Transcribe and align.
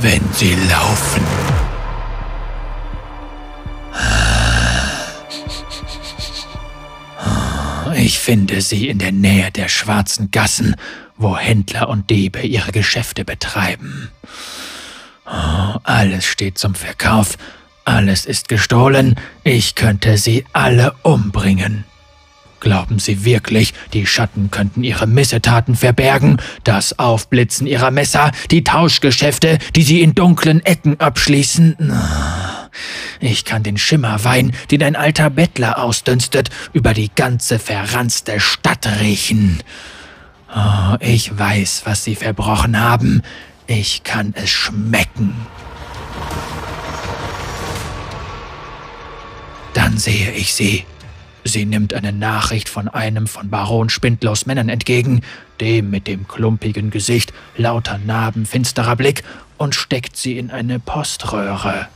wenn 0.00 0.22
sie 0.32 0.54
laufen. 0.70 1.22
Ich 7.96 8.18
finde 8.20 8.60
sie 8.60 8.88
in 8.88 8.98
der 8.98 9.12
Nähe 9.12 9.50
der 9.50 9.68
schwarzen 9.68 10.30
Gassen, 10.30 10.76
wo 11.16 11.36
Händler 11.36 11.88
und 11.88 12.10
Diebe 12.10 12.40
ihre 12.40 12.70
Geschäfte 12.70 13.24
betreiben. 13.24 14.10
Oh, 15.26 15.78
alles 15.82 16.24
steht 16.24 16.58
zum 16.58 16.74
Verkauf, 16.74 17.36
alles 17.84 18.24
ist 18.24 18.48
gestohlen, 18.48 19.16
ich 19.44 19.74
könnte 19.74 20.16
sie 20.16 20.44
alle 20.52 20.94
umbringen. 21.02 21.84
Glauben 22.60 22.98
Sie 22.98 23.24
wirklich, 23.24 23.72
die 23.92 24.04
Schatten 24.04 24.50
könnten 24.50 24.82
ihre 24.82 25.06
Missetaten 25.06 25.76
verbergen, 25.76 26.38
das 26.64 26.98
Aufblitzen 26.98 27.68
ihrer 27.68 27.92
Messer, 27.92 28.32
die 28.50 28.64
Tauschgeschäfte, 28.64 29.58
die 29.76 29.82
sie 29.82 30.02
in 30.02 30.14
dunklen 30.14 30.64
Ecken 30.64 30.98
abschließen? 30.98 31.76
Ich 33.20 33.44
kann 33.44 33.62
den 33.62 33.76
Schimmerwein, 33.76 34.52
den 34.70 34.82
ein 34.82 34.96
alter 34.96 35.30
Bettler 35.30 35.78
ausdünstet, 35.82 36.50
über 36.72 36.94
die 36.94 37.10
ganze 37.14 37.58
verranzte 37.58 38.40
Stadt 38.40 38.88
riechen. 39.00 39.62
Oh, 40.54 40.96
ich 41.00 41.36
weiß, 41.38 41.82
was 41.84 42.04
sie 42.04 42.16
verbrochen 42.16 42.80
haben. 42.80 43.22
Ich 43.66 44.02
kann 44.02 44.34
es 44.36 44.50
schmecken. 44.50 45.34
Dann 49.74 49.98
sehe 49.98 50.32
ich 50.32 50.54
sie. 50.54 50.84
Sie 51.48 51.64
nimmt 51.64 51.94
eine 51.94 52.12
Nachricht 52.12 52.68
von 52.68 52.88
einem 52.88 53.26
von 53.26 53.48
Baron 53.48 53.88
Spindlos 53.88 54.44
Männern 54.44 54.68
entgegen, 54.68 55.22
dem 55.62 55.88
mit 55.88 56.06
dem 56.06 56.28
klumpigen 56.28 56.90
Gesicht, 56.90 57.32
lauter 57.56 57.96
Narben, 57.96 58.44
finsterer 58.44 58.96
Blick, 58.96 59.24
und 59.56 59.74
steckt 59.74 60.18
sie 60.18 60.36
in 60.36 60.50
eine 60.50 60.78
Poströhre. 60.78 61.88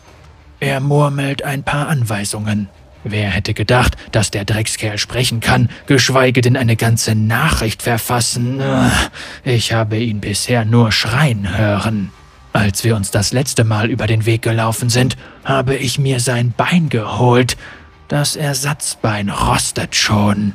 Er 0.58 0.80
murmelt 0.80 1.42
ein 1.42 1.64
paar 1.64 1.88
Anweisungen. 1.88 2.68
Wer 3.04 3.28
hätte 3.28 3.52
gedacht, 3.52 3.98
dass 4.10 4.30
der 4.30 4.46
Dreckskerl 4.46 4.96
sprechen 4.96 5.40
kann, 5.40 5.68
geschweige 5.86 6.40
denn 6.40 6.56
eine 6.56 6.76
ganze 6.76 7.14
Nachricht 7.14 7.82
verfassen? 7.82 8.62
Ich 9.44 9.74
habe 9.74 9.98
ihn 9.98 10.20
bisher 10.20 10.64
nur 10.64 10.92
schreien 10.92 11.58
hören. 11.58 12.10
Als 12.54 12.84
wir 12.84 12.96
uns 12.96 13.10
das 13.10 13.32
letzte 13.32 13.64
Mal 13.64 13.90
über 13.90 14.06
den 14.06 14.24
Weg 14.24 14.40
gelaufen 14.40 14.88
sind, 14.88 15.18
habe 15.44 15.74
ich 15.76 15.98
mir 15.98 16.20
sein 16.20 16.54
Bein 16.56 16.88
geholt. 16.88 17.58
Das 18.12 18.36
Ersatzbein 18.36 19.30
rostet 19.30 19.96
schon. 19.96 20.54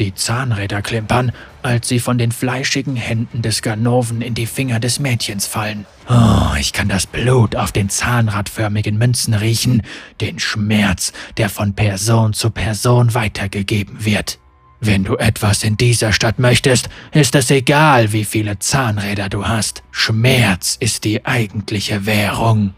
Die 0.00 0.12
Zahnräder 0.12 0.82
klimpern, 0.82 1.30
als 1.62 1.86
sie 1.86 2.00
von 2.00 2.18
den 2.18 2.32
fleischigen 2.32 2.96
Händen 2.96 3.42
des 3.42 3.62
Ganoven 3.62 4.22
in 4.22 4.34
die 4.34 4.46
Finger 4.46 4.80
des 4.80 4.98
Mädchens 4.98 5.46
fallen. 5.46 5.86
Oh, 6.08 6.56
ich 6.58 6.72
kann 6.72 6.88
das 6.88 7.06
Blut 7.06 7.54
auf 7.54 7.70
den 7.70 7.88
zahnradförmigen 7.88 8.98
Münzen 8.98 9.34
riechen, 9.34 9.82
den 10.20 10.40
Schmerz, 10.40 11.12
der 11.36 11.48
von 11.48 11.74
Person 11.74 12.32
zu 12.32 12.50
Person 12.50 13.14
weitergegeben 13.14 14.04
wird. 14.04 14.40
Wenn 14.80 15.04
du 15.04 15.18
etwas 15.18 15.62
in 15.62 15.76
dieser 15.76 16.12
Stadt 16.12 16.40
möchtest, 16.40 16.88
ist 17.12 17.36
es 17.36 17.52
egal, 17.52 18.12
wie 18.12 18.24
viele 18.24 18.58
Zahnräder 18.58 19.28
du 19.28 19.46
hast. 19.46 19.84
Schmerz 19.92 20.76
ist 20.80 21.04
die 21.04 21.24
eigentliche 21.24 22.04
Währung. 22.04 22.74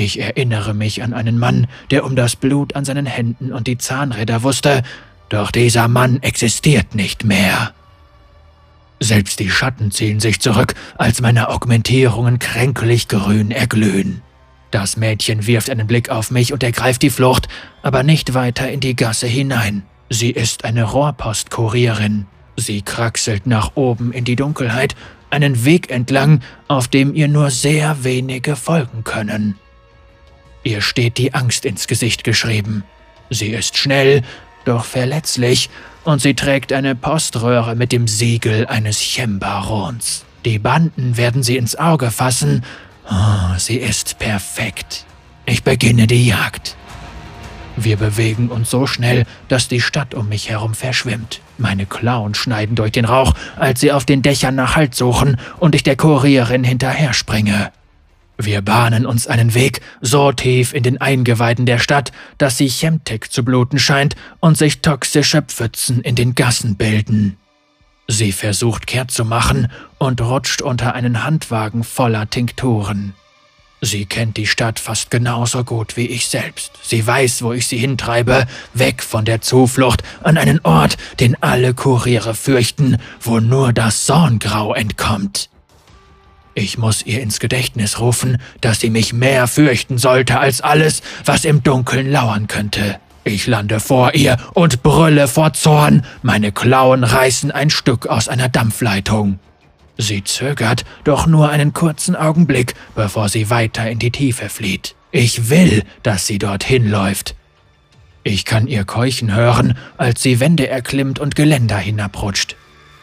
Ich 0.00 0.18
erinnere 0.18 0.72
mich 0.72 1.02
an 1.02 1.12
einen 1.12 1.38
Mann, 1.38 1.66
der 1.90 2.06
um 2.06 2.16
das 2.16 2.34
Blut 2.34 2.74
an 2.74 2.86
seinen 2.86 3.04
Händen 3.04 3.52
und 3.52 3.66
die 3.66 3.76
Zahnräder 3.76 4.42
wusste, 4.42 4.82
doch 5.28 5.50
dieser 5.50 5.88
Mann 5.88 6.22
existiert 6.22 6.94
nicht 6.94 7.22
mehr. 7.22 7.74
Selbst 8.98 9.40
die 9.40 9.50
Schatten 9.50 9.90
ziehen 9.90 10.18
sich 10.18 10.40
zurück, 10.40 10.74
als 10.96 11.20
meine 11.20 11.50
Augmentierungen 11.50 12.38
kränklich 12.38 13.08
grün 13.08 13.50
erglühen. 13.50 14.22
Das 14.70 14.96
Mädchen 14.96 15.46
wirft 15.46 15.68
einen 15.68 15.86
Blick 15.86 16.08
auf 16.08 16.30
mich 16.30 16.54
und 16.54 16.62
ergreift 16.62 17.02
die 17.02 17.10
Flucht, 17.10 17.48
aber 17.82 18.02
nicht 18.02 18.32
weiter 18.32 18.70
in 18.70 18.80
die 18.80 18.96
Gasse 18.96 19.26
hinein. 19.26 19.82
Sie 20.08 20.30
ist 20.30 20.64
eine 20.64 20.84
Rohrpostkurierin. 20.84 22.24
Sie 22.56 22.80
kraxelt 22.80 23.46
nach 23.46 23.72
oben 23.74 24.12
in 24.12 24.24
die 24.24 24.36
Dunkelheit, 24.36 24.96
einen 25.28 25.66
Weg 25.66 25.90
entlang, 25.90 26.40
auf 26.68 26.88
dem 26.88 27.12
ihr 27.14 27.28
nur 27.28 27.50
sehr 27.50 28.02
wenige 28.02 28.56
folgen 28.56 29.04
können. 29.04 29.56
Ihr 30.62 30.82
steht 30.82 31.18
die 31.18 31.34
Angst 31.34 31.64
ins 31.64 31.86
Gesicht 31.86 32.24
geschrieben. 32.24 32.84
Sie 33.30 33.48
ist 33.48 33.78
schnell, 33.78 34.22
doch 34.64 34.84
verletzlich, 34.84 35.70
und 36.04 36.20
sie 36.20 36.34
trägt 36.34 36.72
eine 36.72 36.94
Poströhre 36.94 37.74
mit 37.76 37.92
dem 37.92 38.08
Siegel 38.08 38.66
eines 38.66 39.00
Chembarons. 39.00 40.24
Die 40.44 40.58
Banden 40.58 41.16
werden 41.16 41.42
sie 41.42 41.56
ins 41.56 41.76
Auge 41.76 42.10
fassen. 42.10 42.64
Oh, 43.10 43.58
sie 43.58 43.76
ist 43.76 44.18
perfekt. 44.18 45.04
Ich 45.46 45.62
beginne 45.62 46.06
die 46.06 46.26
Jagd. 46.26 46.76
Wir 47.76 47.96
bewegen 47.96 48.48
uns 48.48 48.70
so 48.70 48.86
schnell, 48.86 49.24
dass 49.48 49.68
die 49.68 49.80
Stadt 49.80 50.14
um 50.14 50.28
mich 50.28 50.50
herum 50.50 50.74
verschwimmt. 50.74 51.40
Meine 51.56 51.86
Klauen 51.86 52.34
schneiden 52.34 52.76
durch 52.76 52.92
den 52.92 53.04
Rauch, 53.04 53.34
als 53.56 53.80
sie 53.80 53.92
auf 53.92 54.04
den 54.04 54.22
Dächern 54.22 54.54
nach 54.54 54.76
Halt 54.76 54.94
suchen 54.94 55.36
und 55.58 55.74
ich 55.74 55.82
der 55.82 55.96
Kurierin 55.96 56.64
hinterher 56.64 57.12
springe. 57.12 57.72
Wir 58.42 58.62
bahnen 58.62 59.04
uns 59.04 59.26
einen 59.26 59.52
Weg 59.52 59.82
so 60.00 60.32
tief 60.32 60.72
in 60.72 60.82
den 60.82 60.98
Eingeweiden 60.98 61.66
der 61.66 61.78
Stadt, 61.78 62.10
dass 62.38 62.56
sie 62.56 62.68
Chemtik 62.68 63.30
zu 63.30 63.44
bluten 63.44 63.78
scheint 63.78 64.16
und 64.40 64.56
sich 64.56 64.80
toxische 64.80 65.42
Pfützen 65.42 66.00
in 66.00 66.14
den 66.14 66.34
Gassen 66.34 66.76
bilden. 66.76 67.36
Sie 68.08 68.32
versucht 68.32 68.86
kehrt 68.86 69.10
zu 69.10 69.26
machen 69.26 69.68
und 69.98 70.22
rutscht 70.22 70.62
unter 70.62 70.94
einen 70.94 71.22
Handwagen 71.22 71.84
voller 71.84 72.30
Tinkturen. 72.30 73.12
Sie 73.82 74.06
kennt 74.06 74.38
die 74.38 74.46
Stadt 74.46 74.78
fast 74.78 75.10
genauso 75.10 75.62
gut 75.62 75.98
wie 75.98 76.06
ich 76.06 76.26
selbst. 76.26 76.72
Sie 76.82 77.06
weiß, 77.06 77.42
wo 77.42 77.52
ich 77.52 77.66
sie 77.66 77.78
hintreibe, 77.78 78.46
weg 78.72 79.02
von 79.02 79.26
der 79.26 79.42
Zuflucht 79.42 80.02
an 80.22 80.38
einen 80.38 80.60
Ort, 80.64 80.96
den 81.18 81.42
alle 81.42 81.74
Kuriere 81.74 82.34
fürchten, 82.34 82.96
wo 83.20 83.38
nur 83.38 83.72
das 83.72 84.06
Sorngrau 84.06 84.74
entkommt. 84.74 85.50
Ich 86.60 86.76
muss 86.76 87.06
ihr 87.06 87.22
ins 87.22 87.40
Gedächtnis 87.40 88.00
rufen, 88.00 88.36
dass 88.60 88.80
sie 88.80 88.90
mich 88.90 89.14
mehr 89.14 89.48
fürchten 89.48 89.96
sollte 89.96 90.38
als 90.38 90.60
alles, 90.60 91.00
was 91.24 91.46
im 91.46 91.62
Dunkeln 91.62 92.12
lauern 92.12 92.48
könnte. 92.48 93.00
Ich 93.24 93.46
lande 93.46 93.80
vor 93.80 94.12
ihr 94.12 94.36
und 94.52 94.82
brülle 94.82 95.26
vor 95.26 95.54
Zorn, 95.54 96.04
meine 96.20 96.52
Klauen 96.52 97.02
reißen 97.02 97.50
ein 97.50 97.70
Stück 97.70 98.08
aus 98.08 98.28
einer 98.28 98.50
Dampfleitung. 98.50 99.38
Sie 99.96 100.22
zögert 100.22 100.84
doch 101.04 101.26
nur 101.26 101.48
einen 101.48 101.72
kurzen 101.72 102.14
Augenblick, 102.14 102.74
bevor 102.94 103.30
sie 103.30 103.48
weiter 103.48 103.88
in 103.88 103.98
die 103.98 104.10
Tiefe 104.10 104.50
flieht. 104.50 104.94
Ich 105.12 105.48
will, 105.48 105.82
dass 106.02 106.26
sie 106.26 106.38
dorthin 106.38 106.90
läuft. 106.90 107.36
Ich 108.22 108.44
kann 108.44 108.66
ihr 108.66 108.84
Keuchen 108.84 109.34
hören, 109.34 109.78
als 109.96 110.22
sie 110.22 110.40
Wände 110.40 110.68
erklimmt 110.68 111.20
und 111.20 111.36
Geländer 111.36 111.78
hinabrutscht. 111.78 112.54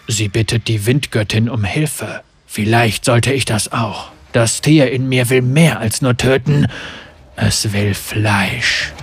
Sie 0.08 0.28
bittet 0.28 0.68
die 0.68 0.86
Windgöttin 0.86 1.50
um 1.50 1.64
Hilfe. 1.64 2.22
Vielleicht 2.48 3.06
sollte 3.06 3.32
ich 3.34 3.46
das 3.46 3.72
auch. 3.72 4.08
Das 4.32 4.62
Tier 4.62 4.92
in 4.92 5.08
mir 5.08 5.30
will 5.30 5.42
mehr 5.42 5.80
als 5.80 6.02
nur 6.02 6.18
töten. 6.18 6.68
Es 7.36 7.74
will 7.74 7.94
Fleisch. 7.94 8.94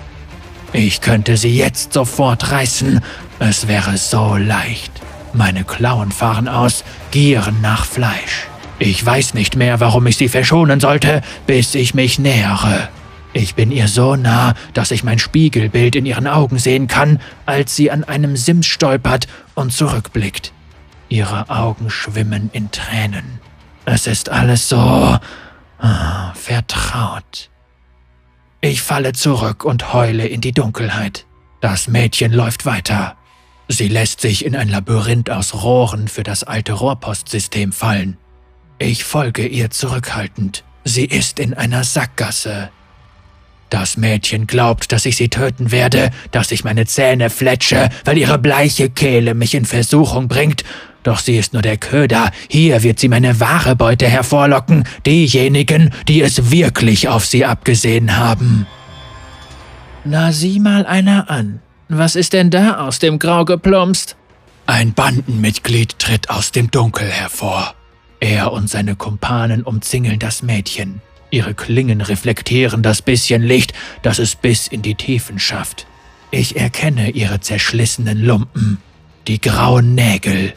Ich 0.72 1.00
könnte 1.00 1.36
sie 1.36 1.56
jetzt 1.56 1.92
sofort 1.92 2.50
reißen. 2.50 3.00
Es 3.38 3.68
wäre 3.68 3.96
so 3.96 4.36
leicht. 4.36 4.90
Meine 5.34 5.64
Klauen 5.64 6.10
fahren 6.10 6.48
aus, 6.48 6.84
gieren 7.10 7.60
nach 7.60 7.84
Fleisch. 7.84 8.48
Ich 8.78 9.04
weiß 9.04 9.34
nicht 9.34 9.56
mehr, 9.56 9.78
warum 9.78 10.06
ich 10.06 10.16
sie 10.16 10.28
verschonen 10.28 10.80
sollte, 10.80 11.20
bis 11.46 11.74
ich 11.74 11.94
mich 11.94 12.18
nähere. 12.18 12.88
Ich 13.34 13.54
bin 13.54 13.70
ihr 13.70 13.88
so 13.88 14.16
nah, 14.16 14.54
dass 14.72 14.90
ich 14.90 15.04
mein 15.04 15.18
Spiegelbild 15.18 15.96
in 15.96 16.06
ihren 16.06 16.26
Augen 16.26 16.58
sehen 16.58 16.88
kann, 16.88 17.20
als 17.46 17.76
sie 17.76 17.90
an 17.90 18.04
einem 18.04 18.36
Sims 18.36 18.66
stolpert 18.66 19.26
und 19.54 19.72
zurückblickt. 19.72 20.53
Ihre 21.14 21.48
Augen 21.48 21.90
schwimmen 21.90 22.50
in 22.52 22.72
Tränen. 22.72 23.38
Es 23.84 24.08
ist 24.08 24.30
alles 24.30 24.68
so 24.68 24.76
ah, 25.78 26.34
vertraut. 26.34 27.50
Ich 28.60 28.82
falle 28.82 29.12
zurück 29.12 29.64
und 29.64 29.92
heule 29.92 30.26
in 30.26 30.40
die 30.40 30.50
Dunkelheit. 30.50 31.24
Das 31.60 31.86
Mädchen 31.86 32.32
läuft 32.32 32.66
weiter. 32.66 33.14
Sie 33.68 33.86
lässt 33.86 34.22
sich 34.22 34.44
in 34.44 34.56
ein 34.56 34.68
Labyrinth 34.68 35.30
aus 35.30 35.54
Rohren 35.54 36.08
für 36.08 36.24
das 36.24 36.42
alte 36.42 36.72
Rohrpostsystem 36.72 37.70
fallen. 37.70 38.16
Ich 38.80 39.04
folge 39.04 39.46
ihr 39.46 39.70
zurückhaltend. 39.70 40.64
Sie 40.82 41.04
ist 41.04 41.38
in 41.38 41.54
einer 41.54 41.84
Sackgasse. 41.84 42.70
Das 43.70 43.96
Mädchen 43.96 44.48
glaubt, 44.48 44.90
dass 44.90 45.06
ich 45.06 45.14
sie 45.14 45.28
töten 45.28 45.70
werde, 45.70 46.10
dass 46.32 46.50
ich 46.50 46.64
meine 46.64 46.86
Zähne 46.86 47.30
fletsche, 47.30 47.88
weil 48.04 48.18
ihre 48.18 48.38
bleiche 48.38 48.90
Kehle 48.90 49.34
mich 49.34 49.54
in 49.54 49.64
Versuchung 49.64 50.26
bringt 50.26 50.64
doch 51.04 51.18
sie 51.18 51.36
ist 51.36 51.52
nur 51.52 51.62
der 51.62 51.76
Köder. 51.76 52.32
Hier 52.48 52.82
wird 52.82 52.98
sie 52.98 53.08
meine 53.08 53.38
wahre 53.38 53.76
Beute 53.76 54.08
hervorlocken. 54.08 54.84
Diejenigen, 55.06 55.90
die 56.08 56.22
es 56.22 56.50
wirklich 56.50 57.08
auf 57.08 57.24
sie 57.24 57.44
abgesehen 57.44 58.16
haben. 58.16 58.66
Na, 60.04 60.32
sieh 60.32 60.58
mal 60.58 60.84
einer 60.84 61.30
an. 61.30 61.60
Was 61.88 62.16
ist 62.16 62.32
denn 62.32 62.50
da 62.50 62.78
aus 62.86 62.98
dem 62.98 63.18
Grau 63.18 63.44
geplumpst? 63.44 64.16
Ein 64.66 64.94
Bandenmitglied 64.94 65.98
tritt 65.98 66.30
aus 66.30 66.50
dem 66.50 66.70
Dunkel 66.70 67.08
hervor. 67.08 67.74
Er 68.20 68.52
und 68.52 68.70
seine 68.70 68.96
Kumpanen 68.96 69.62
umzingeln 69.62 70.18
das 70.18 70.42
Mädchen. 70.42 71.02
Ihre 71.30 71.52
Klingen 71.52 72.00
reflektieren 72.00 72.82
das 72.82 73.02
bisschen 73.02 73.42
Licht, 73.42 73.74
das 74.02 74.18
es 74.18 74.36
bis 74.36 74.68
in 74.68 74.82
die 74.82 74.94
Tiefen 74.94 75.38
schafft. 75.38 75.86
Ich 76.30 76.56
erkenne 76.56 77.10
ihre 77.10 77.40
zerschlissenen 77.40 78.24
Lumpen, 78.24 78.78
die 79.28 79.40
grauen 79.40 79.94
Nägel. 79.94 80.54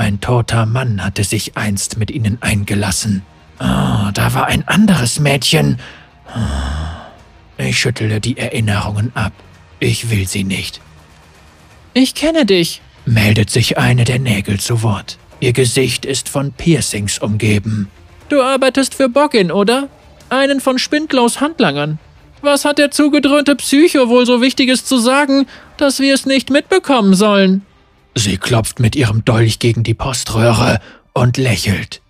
Ein 0.00 0.18
toter 0.18 0.64
Mann 0.64 1.04
hatte 1.04 1.24
sich 1.24 1.58
einst 1.58 1.98
mit 1.98 2.10
ihnen 2.10 2.38
eingelassen. 2.40 3.20
Oh, 3.58 4.08
da 4.14 4.32
war 4.32 4.46
ein 4.46 4.66
anderes 4.66 5.20
Mädchen. 5.20 5.78
Ich 7.58 7.78
schüttle 7.78 8.18
die 8.18 8.38
Erinnerungen 8.38 9.12
ab. 9.14 9.34
Ich 9.78 10.08
will 10.08 10.26
sie 10.26 10.42
nicht. 10.42 10.80
Ich 11.92 12.14
kenne 12.14 12.46
dich, 12.46 12.80
meldet 13.04 13.50
sich 13.50 13.76
eine 13.76 14.04
der 14.04 14.20
Nägel 14.20 14.58
zu 14.58 14.82
Wort. 14.82 15.18
Ihr 15.38 15.52
Gesicht 15.52 16.06
ist 16.06 16.30
von 16.30 16.52
Piercings 16.52 17.18
umgeben. 17.18 17.90
Du 18.30 18.40
arbeitest 18.40 18.94
für 18.94 19.10
Boggin, 19.10 19.52
oder? 19.52 19.88
Einen 20.30 20.62
von 20.62 20.78
Spindlaus 20.78 21.42
Handlangern. 21.42 21.98
Was 22.40 22.64
hat 22.64 22.78
der 22.78 22.90
zugedröhnte 22.90 23.54
Psycho 23.54 24.08
wohl 24.08 24.24
so 24.24 24.40
Wichtiges 24.40 24.86
zu 24.86 24.96
sagen, 24.96 25.46
dass 25.76 26.00
wir 26.00 26.14
es 26.14 26.24
nicht 26.24 26.48
mitbekommen 26.48 27.12
sollen? 27.12 27.66
Sie 28.14 28.36
klopft 28.36 28.80
mit 28.80 28.96
ihrem 28.96 29.24
Dolch 29.24 29.58
gegen 29.58 29.82
die 29.82 29.94
Poströhre 29.94 30.80
und 31.12 31.36
lächelt. 31.36 32.00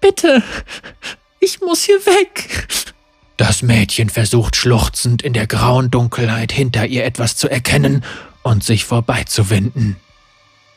Bitte, 0.00 0.42
ich 1.40 1.60
muss 1.60 1.84
hier 1.84 2.04
weg. 2.06 2.68
Das 3.36 3.62
Mädchen 3.62 4.10
versucht 4.10 4.56
schluchzend 4.56 5.22
in 5.22 5.32
der 5.32 5.46
grauen 5.46 5.90
Dunkelheit 5.90 6.50
hinter 6.50 6.86
ihr 6.86 7.04
etwas 7.04 7.36
zu 7.36 7.48
erkennen 7.48 8.04
und 8.42 8.64
sich 8.64 8.84
vorbeizuwinden. 8.84 9.96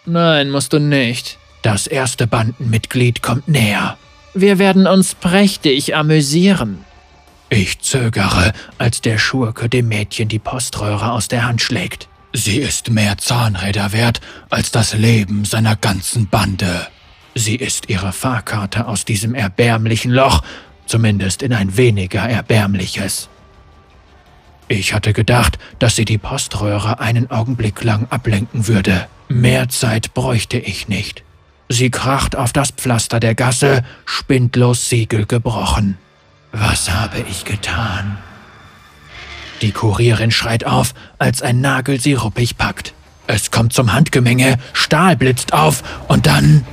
Nein, 0.05 0.49
musst 0.49 0.73
du 0.73 0.79
nicht. 0.79 1.37
Das 1.61 1.87
erste 1.87 2.27
Bandenmitglied 2.27 3.21
kommt 3.21 3.47
näher. 3.47 3.97
Wir 4.33 4.59
werden 4.59 4.87
uns 4.87 5.15
prächtig 5.15 5.95
amüsieren. 5.95 6.85
Ich 7.49 7.79
zögere, 7.79 8.53
als 8.77 9.01
der 9.01 9.17
Schurke 9.17 9.67
dem 9.67 9.89
Mädchen 9.89 10.29
die 10.29 10.39
Poströhre 10.39 11.11
aus 11.11 11.27
der 11.27 11.45
Hand 11.45 11.61
schlägt. 11.61 12.07
Sie 12.33 12.57
ist 12.57 12.89
mehr 12.89 13.17
Zahnräder 13.17 13.91
wert 13.91 14.21
als 14.49 14.71
das 14.71 14.93
Leben 14.93 15.45
seiner 15.45 15.75
ganzen 15.75 16.27
Bande. 16.27 16.87
Sie 17.35 17.55
ist 17.55 17.89
ihre 17.89 18.13
Fahrkarte 18.13 18.87
aus 18.87 19.05
diesem 19.05 19.35
erbärmlichen 19.35 20.11
Loch, 20.11 20.43
zumindest 20.85 21.43
in 21.43 21.53
ein 21.53 21.77
weniger 21.77 22.21
erbärmliches. 22.21 23.29
Ich 24.67 24.93
hatte 24.93 25.11
gedacht, 25.11 25.59
dass 25.79 25.97
sie 25.97 26.05
die 26.05 26.17
Poströhre 26.17 26.99
einen 26.99 27.29
Augenblick 27.29 27.83
lang 27.83 28.07
ablenken 28.09 28.67
würde. 28.67 29.07
Mehr 29.27 29.67
Zeit 29.67 30.13
bräuchte 30.13 30.57
ich 30.57 30.87
nicht. 30.87 31.23
Sie 31.67 31.89
kracht 31.89 32.35
auf 32.35 32.53
das 32.53 32.71
Pflaster 32.71 33.19
der 33.19 33.35
Gasse, 33.35 33.83
spindlos 34.05 34.89
Siegel 34.89 35.25
gebrochen. 35.25 35.97
Was 36.53 36.89
habe 36.89 37.23
ich 37.29 37.45
getan? 37.45 38.17
Die 39.61 39.71
Kurierin 39.71 40.31
schreit 40.31 40.65
auf, 40.65 40.93
als 41.19 41.41
ein 41.41 41.61
Nagel 41.61 41.99
sie 41.99 42.13
ruppig 42.13 42.57
packt. 42.57 42.93
Es 43.27 43.51
kommt 43.51 43.73
zum 43.73 43.93
Handgemenge, 43.93 44.57
Stahl 44.73 45.15
blitzt 45.15 45.53
auf 45.53 45.83
und 46.07 46.25
dann... 46.25 46.65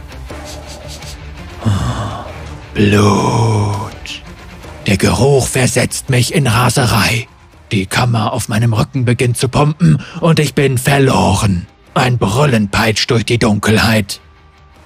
Oh, 1.65 2.25
Blut. 2.73 3.93
Der 4.87 4.97
Geruch 4.97 5.47
versetzt 5.47 6.09
mich 6.09 6.33
in 6.33 6.47
Raserei. 6.47 7.29
Die 7.73 7.85
Kammer 7.85 8.33
auf 8.33 8.49
meinem 8.49 8.73
Rücken 8.73 9.05
beginnt 9.05 9.37
zu 9.37 9.49
pumpen 9.49 10.01
und 10.21 10.41
ich 10.41 10.55
bin 10.55 10.79
verloren. 10.79 11.67
Ein 11.93 12.17
Brüllen 12.17 12.71
peitscht 12.71 13.11
durch 13.11 13.27
die 13.27 13.39
Dunkelheit. 13.39 14.21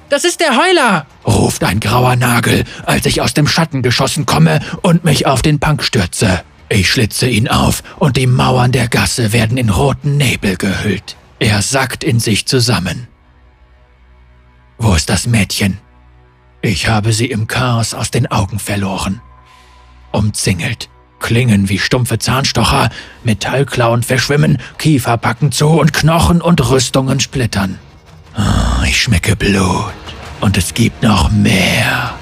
Das 0.08 0.24
ist 0.24 0.40
der 0.40 0.56
Heuler! 0.56 1.06
ruft 1.24 1.62
ein 1.62 1.78
grauer 1.78 2.16
Nagel, 2.16 2.64
als 2.84 3.06
ich 3.06 3.20
aus 3.20 3.32
dem 3.32 3.46
Schatten 3.46 3.82
geschossen 3.82 4.26
komme 4.26 4.60
und 4.82 5.04
mich 5.04 5.26
auf 5.26 5.40
den 5.40 5.60
Punk 5.60 5.84
stürze. 5.84 6.42
Ich 6.72 6.90
schlitze 6.90 7.28
ihn 7.28 7.48
auf 7.48 7.82
und 7.98 8.16
die 8.16 8.26
Mauern 8.26 8.72
der 8.72 8.88
Gasse 8.88 9.34
werden 9.34 9.58
in 9.58 9.68
roten 9.68 10.16
Nebel 10.16 10.56
gehüllt. 10.56 11.16
Er 11.38 11.60
sackt 11.60 12.02
in 12.02 12.18
sich 12.18 12.46
zusammen. 12.46 13.08
Wo 14.78 14.94
ist 14.94 15.10
das 15.10 15.26
Mädchen? 15.26 15.76
Ich 16.62 16.88
habe 16.88 17.12
sie 17.12 17.26
im 17.26 17.46
Chaos 17.46 17.92
aus 17.92 18.10
den 18.10 18.26
Augen 18.30 18.58
verloren. 18.58 19.20
Umzingelt, 20.12 20.88
Klingen 21.20 21.68
wie 21.68 21.78
stumpfe 21.78 22.18
Zahnstocher, 22.18 22.88
Metallklauen 23.22 24.02
verschwimmen, 24.02 24.56
Kiefer 24.78 25.18
packen 25.18 25.52
zu 25.52 25.68
und 25.68 25.92
Knochen 25.92 26.40
und 26.40 26.70
Rüstungen 26.70 27.20
splittern. 27.20 27.78
Oh, 28.34 28.82
ich 28.86 29.02
schmecke 29.02 29.36
Blut. 29.36 29.92
Und 30.40 30.56
es 30.56 30.72
gibt 30.72 31.02
noch 31.02 31.30
mehr. 31.30 32.14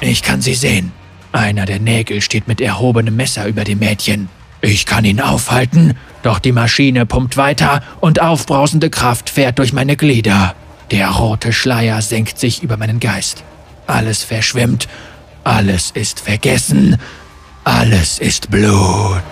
Ich 0.00 0.22
kann 0.22 0.42
sie 0.42 0.54
sehen. 0.54 0.92
Einer 1.32 1.64
der 1.64 1.80
Nägel 1.80 2.20
steht 2.20 2.46
mit 2.46 2.60
erhobenem 2.60 3.16
Messer 3.16 3.46
über 3.46 3.64
dem 3.64 3.78
Mädchen. 3.78 4.28
Ich 4.60 4.86
kann 4.86 5.04
ihn 5.04 5.20
aufhalten, 5.20 5.94
doch 6.22 6.38
die 6.38 6.52
Maschine 6.52 7.06
pumpt 7.06 7.36
weiter 7.36 7.82
und 8.00 8.20
aufbrausende 8.20 8.90
Kraft 8.90 9.30
fährt 9.30 9.58
durch 9.58 9.72
meine 9.72 9.96
Glieder. 9.96 10.54
Der 10.90 11.08
rote 11.08 11.52
Schleier 11.52 12.02
senkt 12.02 12.38
sich 12.38 12.62
über 12.62 12.76
meinen 12.76 13.00
Geist. 13.00 13.42
Alles 13.86 14.22
verschwimmt, 14.22 14.88
alles 15.42 15.90
ist 15.90 16.20
vergessen, 16.20 16.98
alles 17.64 18.18
ist 18.18 18.50
Blut. 18.50 19.22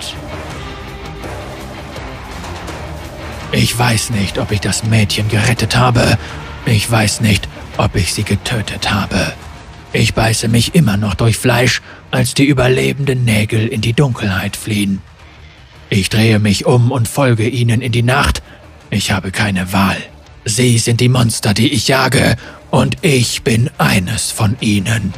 Ich 3.53 3.79
weiß 3.79 4.11
nicht, 4.11 4.39
ob 4.39 4.53
ich 4.53 4.61
das 4.61 4.85
Mädchen 4.85 5.29
gerettet 5.29 5.77
habe. 5.77 6.19
Ich 6.67 6.91
weiß 6.91 7.21
nicht, 7.21 7.49
ob 7.77 7.95
ich 7.95 8.15
sie 8.15 8.25
getötet 8.25 8.91
habe. 8.91 9.33
Ich 9.93 10.15
beiße 10.15 10.49
mich 10.49 10.75
immer 10.75 10.97
noch 10.97 11.15
durch 11.15 11.37
Fleisch, 11.37 11.83
als 12.11 12.35
die 12.35 12.45
überlebenden 12.45 13.25
Nägel 13.25 13.67
in 13.67 13.81
die 13.81 13.93
Dunkelheit 13.93 14.57
fliehen. 14.57 15.01
Ich 15.89 16.09
drehe 16.09 16.39
mich 16.39 16.65
um 16.65 16.93
und 16.93 17.09
folge 17.09 17.49
ihnen 17.49 17.81
in 17.81 17.91
die 17.91 18.05
Nacht. 18.05 18.43
Ich 18.91 19.11
habe 19.11 19.33
keine 19.33 19.73
Wahl. 19.73 19.97
Sie 20.45 20.79
sind 20.79 21.01
die 21.01 21.09
Monster, 21.09 21.55
die 21.55 21.73
ich 21.73 21.89
jage, 21.89 22.37
und 22.71 22.99
ich 23.03 23.43
bin 23.43 23.69
eines 23.79 24.31
von 24.31 24.57
ihnen. 24.61 25.13